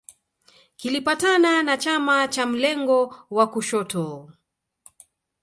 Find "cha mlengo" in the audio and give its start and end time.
2.27-3.15